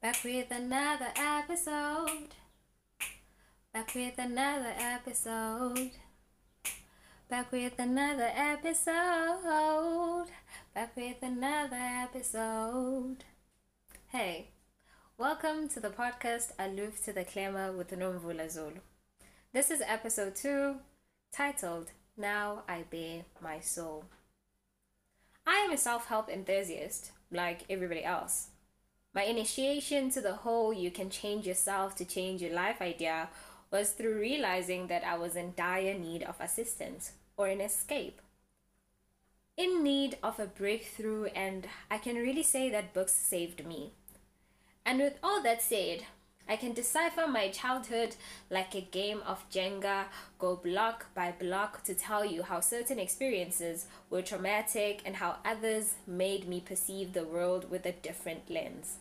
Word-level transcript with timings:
Back 0.00 0.22
with 0.22 0.52
another 0.52 1.08
episode. 1.16 2.28
Back 3.74 3.92
with 3.96 4.16
another 4.16 4.72
episode. 4.78 5.90
Back 7.28 7.50
with 7.50 7.76
another 7.80 8.30
episode. 8.32 10.26
Back 10.72 10.96
with 10.96 11.20
another 11.20 11.76
episode. 11.76 13.24
Hey, 14.06 14.50
welcome 15.18 15.68
to 15.70 15.80
the 15.80 15.90
podcast 15.90 16.52
Aloof 16.60 17.04
to 17.04 17.12
the 17.12 17.24
Clamor 17.24 17.72
with 17.72 17.90
Nomvula 17.90 18.48
Zulu. 18.48 18.78
This 19.52 19.68
is 19.68 19.82
episode 19.84 20.36
2, 20.36 20.76
titled 21.32 21.90
Now 22.16 22.62
I 22.68 22.84
Bare 22.88 23.22
My 23.42 23.58
Soul. 23.58 24.04
I 25.44 25.56
am 25.56 25.72
a 25.72 25.76
self 25.76 26.06
help 26.06 26.28
enthusiast, 26.28 27.10
like 27.32 27.62
everybody 27.68 28.04
else. 28.04 28.50
My 29.18 29.24
initiation 29.24 30.10
to 30.10 30.20
the 30.20 30.32
whole 30.32 30.72
you 30.72 30.92
can 30.92 31.10
change 31.10 31.44
yourself 31.44 31.96
to 31.96 32.04
change 32.04 32.40
your 32.40 32.52
life 32.52 32.80
idea 32.80 33.30
was 33.68 33.90
through 33.90 34.20
realizing 34.20 34.86
that 34.86 35.02
I 35.02 35.18
was 35.18 35.34
in 35.34 35.54
dire 35.56 35.98
need 35.98 36.22
of 36.22 36.40
assistance 36.40 37.14
or 37.36 37.48
an 37.48 37.60
escape. 37.60 38.22
In 39.56 39.82
need 39.82 40.18
of 40.22 40.38
a 40.38 40.46
breakthrough, 40.46 41.24
and 41.34 41.66
I 41.90 41.98
can 41.98 42.14
really 42.14 42.44
say 42.44 42.70
that 42.70 42.94
books 42.94 43.12
saved 43.12 43.66
me. 43.66 43.90
And 44.86 45.00
with 45.00 45.18
all 45.20 45.42
that 45.42 45.62
said, 45.62 46.04
I 46.48 46.54
can 46.54 46.72
decipher 46.72 47.26
my 47.26 47.48
childhood 47.48 48.14
like 48.50 48.76
a 48.76 48.80
game 48.82 49.22
of 49.26 49.50
Jenga, 49.50 50.04
go 50.38 50.54
block 50.54 51.12
by 51.12 51.32
block 51.32 51.82
to 51.82 51.94
tell 51.94 52.24
you 52.24 52.44
how 52.44 52.60
certain 52.60 53.00
experiences 53.00 53.86
were 54.10 54.22
traumatic 54.22 55.02
and 55.04 55.16
how 55.16 55.38
others 55.44 55.94
made 56.06 56.46
me 56.46 56.60
perceive 56.60 57.14
the 57.14 57.24
world 57.24 57.68
with 57.68 57.84
a 57.84 57.90
different 57.90 58.48
lens. 58.48 58.98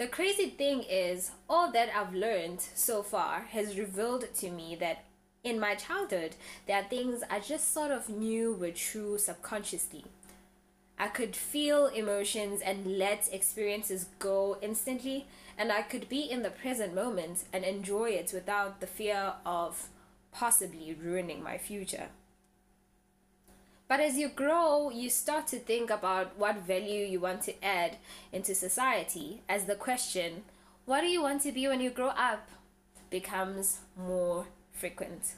The 0.00 0.06
crazy 0.06 0.48
thing 0.48 0.82
is, 0.88 1.32
all 1.46 1.70
that 1.72 1.90
I've 1.94 2.14
learned 2.14 2.62
so 2.74 3.02
far 3.02 3.40
has 3.50 3.76
revealed 3.76 4.32
to 4.36 4.50
me 4.50 4.74
that 4.76 5.04
in 5.44 5.60
my 5.60 5.74
childhood, 5.74 6.36
there 6.66 6.78
are 6.80 6.88
things 6.88 7.22
I 7.28 7.38
just 7.38 7.74
sort 7.74 7.90
of 7.90 8.08
knew 8.08 8.54
were 8.54 8.70
true 8.70 9.18
subconsciously. 9.18 10.06
I 10.98 11.08
could 11.08 11.36
feel 11.36 11.88
emotions 11.88 12.62
and 12.62 12.96
let 12.96 13.28
experiences 13.30 14.06
go 14.18 14.56
instantly, 14.62 15.26
and 15.58 15.70
I 15.70 15.82
could 15.82 16.08
be 16.08 16.22
in 16.22 16.42
the 16.42 16.48
present 16.48 16.94
moment 16.94 17.44
and 17.52 17.62
enjoy 17.62 18.12
it 18.12 18.32
without 18.32 18.80
the 18.80 18.86
fear 18.86 19.34
of 19.44 19.90
possibly 20.32 20.96
ruining 20.98 21.42
my 21.42 21.58
future. 21.58 22.08
But 23.90 23.98
as 23.98 24.16
you 24.16 24.28
grow, 24.28 24.90
you 24.90 25.10
start 25.10 25.48
to 25.48 25.58
think 25.58 25.90
about 25.90 26.38
what 26.38 26.64
value 26.64 27.04
you 27.04 27.18
want 27.18 27.42
to 27.42 27.64
add 27.64 27.96
into 28.32 28.54
society 28.54 29.42
as 29.48 29.64
the 29.64 29.74
question, 29.74 30.44
what 30.84 31.00
do 31.00 31.08
you 31.08 31.20
want 31.20 31.42
to 31.42 31.50
be 31.50 31.66
when 31.66 31.80
you 31.80 31.90
grow 31.90 32.10
up, 32.10 32.48
becomes 33.10 33.80
more 33.98 34.46
frequent. 34.70 35.34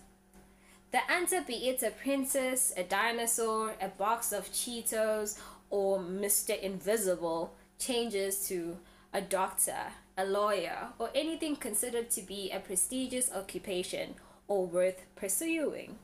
The 0.91 1.11
answer, 1.11 1.41
be 1.41 1.67
it 1.71 1.83
a 1.83 1.93
princess, 1.93 2.75
a 2.77 2.83
dinosaur, 2.83 3.73
a 3.81 3.89
box 3.89 4.33
of 4.33 4.53
Cheetos, 4.53 5.39
or 5.71 5.99
Mr. 5.99 6.61
Invisible, 6.61 7.55
changes 7.79 8.47
to 8.49 8.77
a 9.15 9.23
doctor, 9.23 9.95
a 10.19 10.27
lawyer, 10.27 10.89
or 10.99 11.09
anything 11.15 11.57
considered 11.57 12.11
to 12.11 12.21
be 12.21 12.51
a 12.51 12.61
prestigious 12.61 13.31
occupation 13.35 14.17
or 14.47 14.67
worth 14.67 15.07
pursuing. 15.17 15.97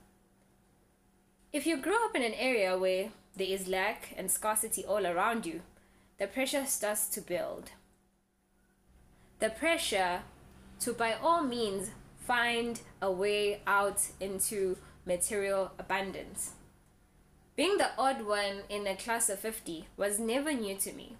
If 1.51 1.67
you 1.67 1.79
grow 1.79 2.05
up 2.05 2.15
in 2.15 2.23
an 2.23 2.35
area 2.35 2.77
where 2.77 3.09
there 3.35 3.47
is 3.47 3.69
lack 3.69 4.13
and 4.19 4.31
scarcity 4.31 4.85
all 4.85 5.07
around 5.07 5.47
you, 5.47 5.63
the 6.19 6.27
pressure 6.27 6.67
starts 6.67 7.09
to 7.09 7.23
build. 7.23 7.71
The 9.39 9.49
pressure 9.49 10.23
to, 10.81 10.93
by 10.93 11.15
all 11.15 11.43
means, 11.43 11.91
find 12.21 12.81
a 13.01 13.11
way 13.11 13.63
out 13.67 14.09
into 14.21 14.77
material 15.07 15.73
abundance. 15.79 16.53
Being 17.57 17.79
the 17.79 17.91
odd 17.97 18.27
one 18.27 18.63
in 18.69 18.87
a 18.87 18.95
class 18.95 19.31
of 19.31 19.39
50 19.39 19.87
was 19.97 20.19
never 20.19 20.53
new 20.53 20.77
to 20.77 20.93
me. 20.93 21.17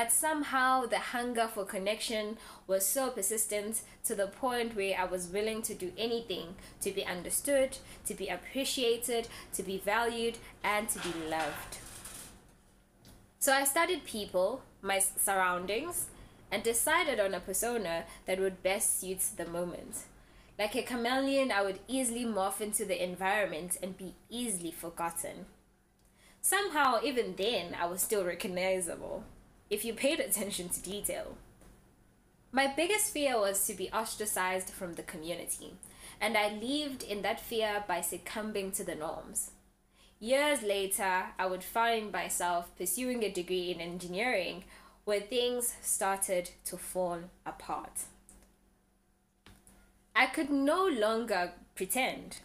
But 0.00 0.12
somehow 0.12 0.86
the 0.86 0.98
hunger 0.98 1.46
for 1.46 1.66
connection 1.66 2.38
was 2.66 2.86
so 2.86 3.10
persistent 3.10 3.82
to 4.04 4.14
the 4.14 4.28
point 4.28 4.74
where 4.74 4.98
I 4.98 5.04
was 5.04 5.28
willing 5.28 5.60
to 5.60 5.74
do 5.74 5.92
anything 5.98 6.54
to 6.80 6.90
be 6.90 7.04
understood, 7.04 7.76
to 8.06 8.14
be 8.14 8.28
appreciated, 8.28 9.28
to 9.52 9.62
be 9.62 9.76
valued, 9.76 10.38
and 10.64 10.88
to 10.88 10.98
be 11.00 11.12
loved. 11.28 11.76
So 13.40 13.52
I 13.52 13.64
studied 13.64 14.06
people, 14.06 14.62
my 14.80 15.00
surroundings, 15.00 16.06
and 16.50 16.62
decided 16.62 17.20
on 17.20 17.34
a 17.34 17.40
persona 17.40 18.04
that 18.24 18.40
would 18.40 18.62
best 18.62 19.02
suit 19.02 19.20
the 19.36 19.44
moment. 19.44 20.04
Like 20.58 20.74
a 20.76 20.82
chameleon, 20.82 21.52
I 21.52 21.60
would 21.60 21.80
easily 21.88 22.24
morph 22.24 22.62
into 22.62 22.86
the 22.86 23.04
environment 23.04 23.76
and 23.82 23.98
be 23.98 24.14
easily 24.30 24.70
forgotten. 24.70 25.44
Somehow, 26.40 27.00
even 27.04 27.34
then, 27.36 27.76
I 27.78 27.84
was 27.84 28.00
still 28.00 28.24
recognizable 28.24 29.24
if 29.70 29.84
you 29.84 29.94
paid 29.94 30.20
attention 30.20 30.68
to 30.68 30.82
detail. 30.82 31.36
My 32.52 32.66
biggest 32.66 33.12
fear 33.12 33.38
was 33.38 33.64
to 33.66 33.74
be 33.74 33.90
ostracized 33.92 34.70
from 34.70 34.94
the 34.94 35.04
community, 35.04 35.74
and 36.20 36.36
I 36.36 36.52
lived 36.60 37.04
in 37.04 37.22
that 37.22 37.40
fear 37.40 37.84
by 37.86 38.00
succumbing 38.00 38.72
to 38.72 38.84
the 38.84 38.96
norms. 38.96 39.52
Years 40.18 40.62
later, 40.62 41.26
I 41.38 41.46
would 41.46 41.62
find 41.62 42.10
myself 42.10 42.76
pursuing 42.76 43.22
a 43.22 43.32
degree 43.32 43.70
in 43.70 43.80
engineering 43.80 44.64
where 45.04 45.20
things 45.20 45.74
started 45.80 46.50
to 46.66 46.76
fall 46.76 47.20
apart. 47.46 48.00
I 50.14 50.26
could 50.26 50.50
no 50.50 50.86
longer 50.86 51.52
pretend. 51.74 52.40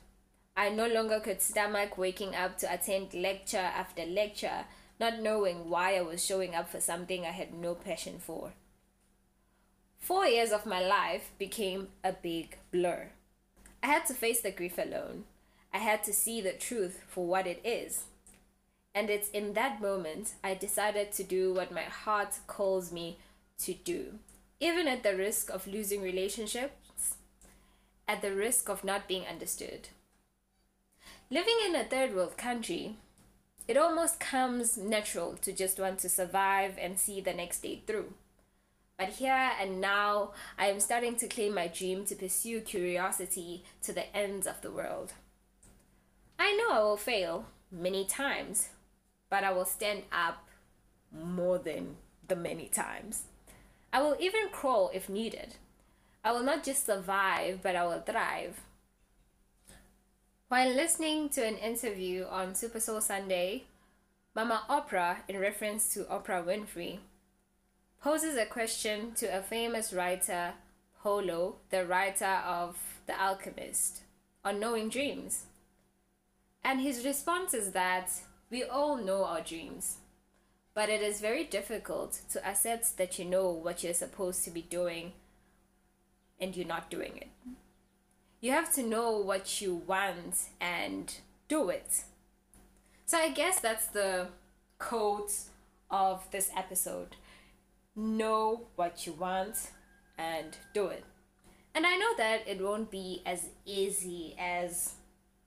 I 0.55 0.69
no 0.69 0.87
longer 0.87 1.19
could 1.19 1.41
stomach 1.41 1.97
waking 1.97 2.33
up 2.35 2.57
to 2.59 2.73
attend 2.73 3.13
lecture 3.13 3.57
after 3.57 4.05
lecture 4.05 4.65
not 4.99 5.19
knowing 5.19 5.69
why 5.69 5.95
I 5.95 6.01
was 6.01 6.23
showing 6.23 6.55
up 6.55 6.69
for 6.69 6.79
something 6.79 7.25
I 7.25 7.31
had 7.31 7.53
no 7.53 7.75
passion 7.75 8.19
for. 8.19 8.53
Four 9.99 10.27
years 10.27 10.51
of 10.51 10.65
my 10.65 10.85
life 10.85 11.31
became 11.37 11.87
a 12.03 12.13
big 12.13 12.57
blur. 12.71 13.09
I 13.81 13.87
had 13.87 14.05
to 14.07 14.13
face 14.13 14.41
the 14.41 14.51
grief 14.51 14.77
alone. 14.77 15.25
I 15.73 15.79
had 15.79 16.03
to 16.03 16.13
see 16.13 16.41
the 16.41 16.53
truth 16.53 17.01
for 17.07 17.25
what 17.25 17.47
it 17.47 17.59
is. 17.63 18.03
And 18.93 19.09
it's 19.09 19.29
in 19.29 19.53
that 19.53 19.81
moment 19.81 20.35
I 20.43 20.53
decided 20.53 21.11
to 21.13 21.23
do 21.23 21.53
what 21.53 21.73
my 21.73 21.83
heart 21.83 22.39
calls 22.47 22.91
me 22.91 23.17
to 23.59 23.73
do, 23.73 24.19
even 24.59 24.87
at 24.87 25.03
the 25.03 25.15
risk 25.15 25.49
of 25.49 25.67
losing 25.67 26.01
relationships, 26.01 27.15
at 28.07 28.21
the 28.21 28.33
risk 28.33 28.69
of 28.69 28.83
not 28.83 29.07
being 29.07 29.25
understood. 29.25 29.89
Living 31.29 31.57
in 31.65 31.75
a 31.75 31.83
third 31.83 32.15
world 32.15 32.37
country, 32.37 32.95
it 33.67 33.77
almost 33.77 34.19
comes 34.19 34.77
natural 34.77 35.35
to 35.41 35.51
just 35.51 35.79
want 35.79 35.99
to 35.99 36.09
survive 36.09 36.77
and 36.79 36.99
see 36.99 37.21
the 37.21 37.33
next 37.33 37.61
day 37.61 37.81
through. 37.85 38.13
But 38.97 39.09
here 39.09 39.51
and 39.59 39.81
now, 39.81 40.31
I 40.57 40.67
am 40.67 40.79
starting 40.79 41.15
to 41.17 41.27
claim 41.27 41.53
my 41.53 41.67
dream 41.67 42.05
to 42.05 42.15
pursue 42.15 42.61
curiosity 42.61 43.65
to 43.83 43.91
the 43.91 44.15
ends 44.15 44.47
of 44.47 44.61
the 44.61 44.71
world. 44.71 45.13
I 46.39 46.53
know 46.55 46.71
I 46.71 46.79
will 46.79 46.97
fail 46.97 47.45
many 47.71 48.05
times, 48.05 48.69
but 49.29 49.43
I 49.43 49.51
will 49.51 49.65
stand 49.65 50.03
up 50.11 50.47
more 51.11 51.57
than 51.57 51.97
the 52.27 52.35
many 52.35 52.67
times. 52.67 53.23
I 53.91 54.01
will 54.01 54.15
even 54.19 54.49
crawl 54.51 54.91
if 54.93 55.09
needed. 55.09 55.55
I 56.23 56.31
will 56.31 56.43
not 56.43 56.63
just 56.63 56.85
survive, 56.85 57.59
but 57.61 57.75
I 57.75 57.85
will 57.85 58.01
thrive. 58.01 58.61
While 60.55 60.73
listening 60.73 61.27
to 61.31 61.45
an 61.45 61.57
interview 61.57 62.23
on 62.31 62.55
Super 62.55 62.79
Soul 62.79 63.01
Sunday, 63.01 63.65
Mama 64.33 64.63
Oprah, 64.69 65.17
in 65.27 65.37
reference 65.37 65.93
to 65.93 66.05
Oprah 66.05 66.45
Winfrey, 66.45 66.99
poses 68.01 68.37
a 68.37 68.45
question 68.45 69.11
to 69.15 69.25
a 69.25 69.41
famous 69.41 69.91
writer, 69.91 70.53
Paulo, 71.03 71.57
the 71.71 71.85
writer 71.85 72.39
of 72.45 72.77
The 73.05 73.21
Alchemist, 73.21 74.03
on 74.45 74.61
knowing 74.61 74.87
dreams. 74.87 75.43
And 76.63 76.79
his 76.79 77.03
response 77.03 77.53
is 77.53 77.73
that 77.73 78.09
we 78.49 78.63
all 78.63 78.95
know 78.95 79.25
our 79.25 79.41
dreams, 79.41 79.97
but 80.73 80.87
it 80.87 81.01
is 81.01 81.19
very 81.19 81.43
difficult 81.43 82.21
to 82.31 82.47
accept 82.47 82.95
that 82.95 83.19
you 83.19 83.25
know 83.25 83.51
what 83.51 83.83
you're 83.83 83.93
supposed 83.93 84.45
to 84.45 84.51
be 84.51 84.61
doing 84.61 85.11
and 86.39 86.55
you're 86.55 86.65
not 86.65 86.89
doing 86.89 87.17
it 87.17 87.27
you 88.45 88.51
have 88.51 88.71
to 88.71 88.83
know 88.83 89.17
what 89.17 89.59
you 89.59 89.73
want 89.87 90.49
and 90.61 91.15
do 91.47 91.69
it. 91.69 92.03
So 93.07 93.17
I 93.17 93.29
guess 93.29 93.59
that's 93.59 93.87
the 93.87 94.27
quote 94.77 95.31
of 95.89 96.29
this 96.29 96.51
episode. 96.55 97.15
Know 97.95 98.67
what 98.75 99.07
you 99.07 99.13
want 99.13 99.71
and 100.15 100.55
do 100.75 100.85
it. 100.89 101.03
And 101.73 101.87
I 101.87 101.95
know 101.95 102.15
that 102.19 102.47
it 102.47 102.61
won't 102.61 102.91
be 102.91 103.23
as 103.25 103.49
easy 103.65 104.35
as 104.37 104.93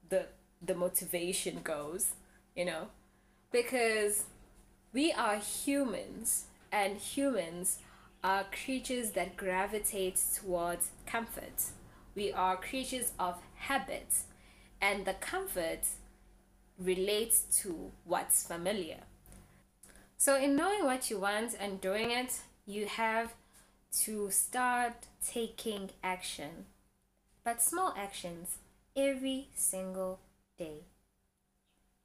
the 0.08 0.26
the 0.60 0.74
motivation 0.74 1.60
goes, 1.62 2.14
you 2.56 2.64
know, 2.64 2.88
because 3.52 4.24
we 4.92 5.12
are 5.12 5.36
humans 5.36 6.46
and 6.72 6.98
humans 6.98 7.78
are 8.24 8.44
creatures 8.64 9.12
that 9.12 9.36
gravitate 9.36 10.20
towards 10.34 10.90
comfort. 11.06 11.70
We 12.18 12.32
are 12.32 12.56
creatures 12.56 13.12
of 13.16 13.36
habit, 13.54 14.12
and 14.80 15.04
the 15.04 15.12
comfort 15.12 15.84
relates 16.76 17.42
to 17.62 17.92
what's 18.04 18.44
familiar. 18.44 19.02
So, 20.16 20.34
in 20.34 20.56
knowing 20.56 20.84
what 20.84 21.10
you 21.10 21.20
want 21.20 21.54
and 21.60 21.80
doing 21.80 22.10
it, 22.10 22.40
you 22.66 22.86
have 22.86 23.34
to 24.00 24.32
start 24.32 25.06
taking 25.24 25.90
action, 26.02 26.66
but 27.44 27.62
small 27.62 27.94
actions 27.96 28.56
every 28.96 29.50
single 29.54 30.18
day. 30.58 30.86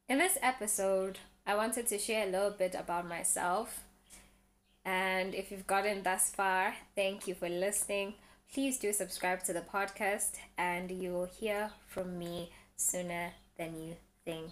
In 0.08 0.20
this 0.20 0.38
episode, 0.44 1.18
I 1.48 1.56
wanted 1.56 1.88
to 1.88 1.98
share 1.98 2.28
a 2.28 2.32
little 2.32 2.52
bit 2.52 2.76
about 2.76 3.08
myself. 3.08 3.84
And 4.86 5.34
if 5.34 5.50
you've 5.50 5.66
gotten 5.66 6.04
thus 6.04 6.30
far, 6.30 6.76
thank 6.94 7.28
you 7.28 7.34
for 7.34 7.50
listening. 7.50 8.14
Please 8.54 8.78
do 8.78 8.94
subscribe 8.94 9.44
to 9.46 9.54
the 9.54 9.62
podcast, 9.62 10.34
and 10.60 10.92
you'll 10.92 11.26
hear 11.26 11.72
from 11.88 12.20
me 12.20 12.52
sooner 12.76 13.32
than 13.58 13.76
you 13.76 13.96
think. 14.26 14.52